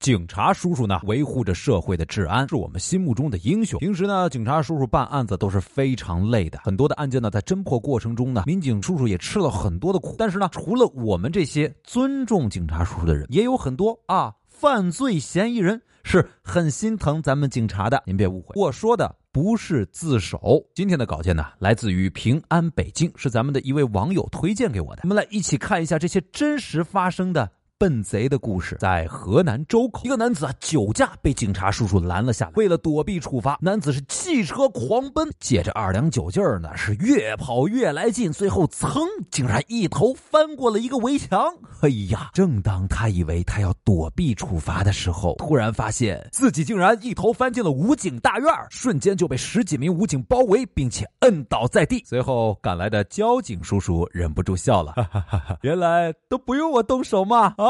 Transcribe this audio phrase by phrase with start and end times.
[0.00, 3.78] 警察叔叔呢，维护着社会的治安，是我们心目中的英雄。
[3.80, 10.14] 平时呢，警察叔叔办案子都是非常累的，很多的案件呢，在侦破过程中呢，民警叔叔也吃了很多的苦。
[10.16, 18.02] 但是呢，除了我们这些尊重警察叔叔的人，也有很多啊，犯罪嫌疑人是很心疼咱们警察的。
[18.06, 19.16] 您别误会，我说的。
[19.32, 20.60] 不是自首。
[20.74, 25.02] 今天的稿件呢，来自于平安北京，是咱们的一位网友推荐给我的。
[25.04, 27.48] 我们来一起看一下这些真实发生的。
[27.80, 32.52] 笨贼的故事，在河南周口，一个男子啊酒驾被警察叔叔拦了下来。
[32.56, 41.40] 为了躲避处罚，男子是汽车狂奔，借着二两酒劲儿呢，是越跑越来劲，最后噌，竟然一头翻过了一个围墙。
[41.80, 42.28] 哎呀！
[42.34, 52.04] 正当他以为他要躲避处罚的时候，突然发现自己竟然一头翻进了武警大院，瞬间就被十几名武警包围，并且摁倒在地。
[52.04, 57.54] 随后赶来的交警叔叔忍不住笑了，哈哈哈哈原来都不用我动手吗？
[57.56, 57.69] 啊！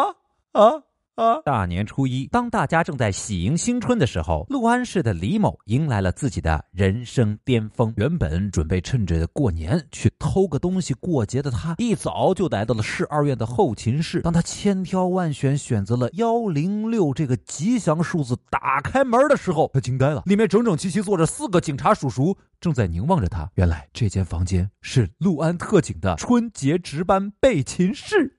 [0.53, 0.83] 啊
[1.15, 1.43] 啊！
[1.45, 7.93] 大年初一，当大家正在喜迎新春的时候，六安市的李某迎来了自己的人生巅峰。
[7.97, 14.23] 原本准备趁着过年去偷个东西过节的他，一早就来到了市二院的后勤室。
[14.23, 23.49] 当他千挑万选选择了幺零六这个吉祥数字，打开门的时候，他惊呆了，里面整整齐齐坐着四个警察叔叔，正在凝望着他。
[23.55, 28.39] 原来这间房间是六安特警的春节值班备勤室。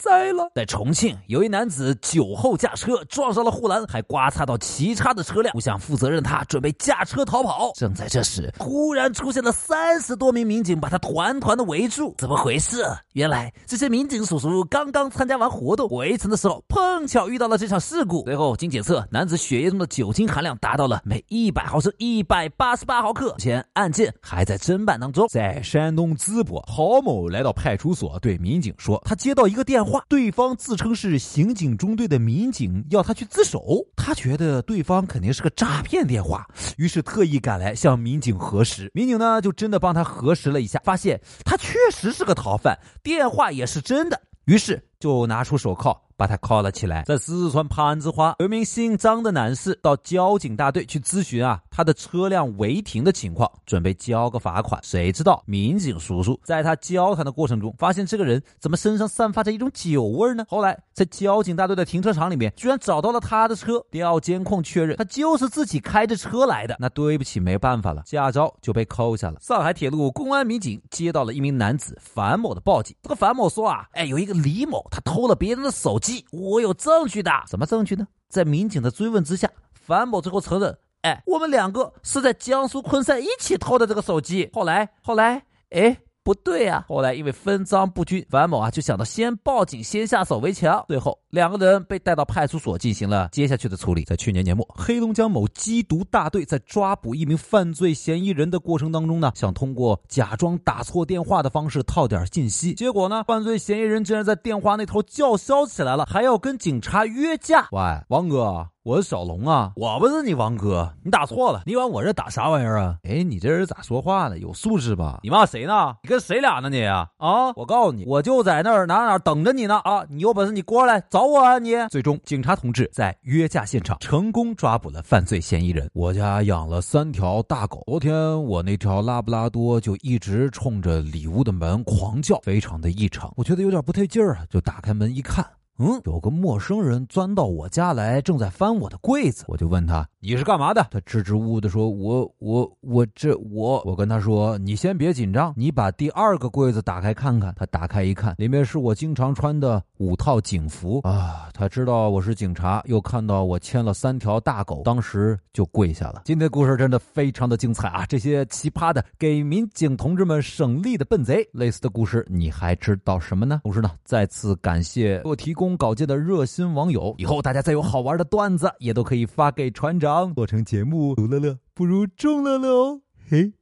[0.00, 0.50] 栽了！
[0.54, 5.52] 在重庆，有一男子酒后驾车撞上了护栏，还刮擦到其他的车辆。
[5.52, 7.70] 不想负责任，他准备驾车逃跑。
[7.74, 12.14] 正在这时，突然出现了三十多名民警，把他团团的围住。
[12.16, 12.82] 怎么回事？
[13.12, 18.24] 原来这些民警叔叔刚刚参加完活动，回程的时候碰巧遇到了这场事故。
[18.24, 23.32] 随后经检测，男子血液中的酒精含量达到了每一百毫升一百八十八毫克。
[23.32, 25.28] 目前案件还在侦办当中。
[25.28, 33.84] 在山东淄博，郝某来到派出所，对民警说：“他接到一个电话。”话，对方自称是刑警中队的民警，要他去自首。
[33.96, 36.46] 他觉得对方肯定是个诈骗电话，
[36.78, 38.90] 于是特意赶来向民警核实。
[38.94, 44.20] 民警呢，就真的帮他核实了一下，发现他确实是个逃犯，电话也是真的。
[44.46, 46.00] 于是就拿出手铐。
[46.20, 47.02] 把他铐了起来。
[47.04, 54.78] 在四川攀枝花，有一名姓张的男士到交警大队去咨询啊，他的车辆违停的情况，准备交个罚款。
[54.84, 60.44] 谁知道民警叔叔在他交谈的过程中，发现这个人怎么身上散发着一种酒味呢？
[60.46, 66.76] 后来在交警大队的停车场里面，居然找到了他的车，调监控确认他就是自己开着车来的。
[66.78, 69.40] 那对不起，没办法了，驾照就被扣下了。
[69.40, 76.26] 上海铁路公安民警接到了一名男子樊某的报警，这个樊某说啊，哎，有一个李某，他偷了别人的手机。
[76.30, 78.06] 我有证据的，什么证据呢？
[78.28, 84.50] 在民警的追问之下，樊某最后承认，哎，我们两个是在江苏昆山一起偷的这个手机。
[84.52, 85.96] 后来，后来，哎。
[86.22, 86.84] 不对啊！
[86.86, 90.84] 后来因为分赃不均，樊某啊就想到先报警，先下手为强。
[90.86, 94.04] 最后两个人被带到派出所进行了接下去的处理。
[94.04, 102.74] 在去年年末，黑龙江某缉毒大队在抓捕一名犯罪嫌疑人的过程当中呢，想通过假装打错电话的方式套点信息。
[102.74, 107.66] 结果呢，犯罪嫌疑人竟然在电话那头叫嚣起来了，还要跟警察约架。
[107.72, 108.68] 喂，王哥。
[108.82, 112.96] 我是小龙啊，我不是你王哥，你打错了，你往我这打啥玩意儿啊？
[113.02, 114.38] 哎，你这人咋说话呢？
[114.38, 115.20] 有素质吧？
[115.22, 115.94] 你骂谁呢？
[116.02, 117.06] 你跟谁俩呢你啊？
[117.18, 117.52] 啊！
[117.56, 120.06] 我告诉你，我就在那儿哪哪等着你呢啊！
[120.08, 121.74] 你有本事你过来找我啊你！
[121.90, 125.90] 最终，警察同志在约架现场成功抓捕了犯罪嫌疑人。
[125.92, 135.44] 我家养了三条大狗，昨天我那条拉布拉多就一直冲着里屋的门狂叫，非常的异常，我觉得有点不对劲儿啊，就打开门一看。
[135.82, 139.44] 嗯，有个陌生人钻到我家来，正在翻我的柜子。
[139.48, 151.48] 我就问他：“你是干嘛的？”他支支吾吾的说：“我我我这我……”我跟他说：“你先别紧张，你把第二个柜子打开看看。”他打开一看，里面是我经常穿的五套警服啊。
[151.54, 156.20] 他知道我是警察，又看到我牵了三条大狗，当时就跪下了。
[156.26, 158.04] 今天故事真的非常的精彩啊！
[158.04, 163.62] 这些奇葩的给民警同志们省力的笨贼，类似的故事你还知道什么呢？
[163.62, 165.69] 同时呢，再次感谢给我提供。
[165.76, 171.14] 稿界的热心网友，以后大家再有好玩的段子，也都可以发给船长做成节目。
[171.14, 173.52] 独乐乐不如众乐乐哦，嘿，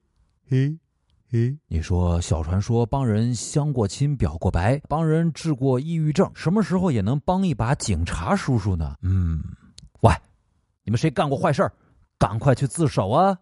[0.48, 0.78] 嘿，
[1.30, 1.58] 嘿。
[1.68, 8.94] 你说小传说帮人相过亲、表过白，帮人治过抑郁症，什么时候也能帮一把警察叔叔呢？
[9.02, 9.42] 嗯，
[10.00, 10.12] 喂，
[10.84, 11.72] 你们谁干过坏事儿
[12.18, 13.38] 赶快去自首啊！